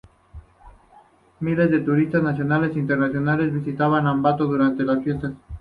Miles 1.41 1.69
de 1.69 1.79
turistas 1.81 2.23
nacionales 2.23 2.75
e 2.75 2.79
internacionales 2.79 3.53
visitan 3.53 4.07
Ambato 4.07 4.47
durante 4.47 4.83
las 4.83 5.03
fiestas. 5.03 5.33